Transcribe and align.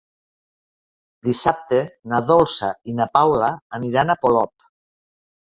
Dissabte 1.27 1.81
na 2.13 2.21
Dolça 2.31 2.71
i 2.93 2.97
na 3.01 3.07
Paula 3.19 3.53
aniran 3.81 4.09
a 4.09 4.19
Polop. 4.27 4.53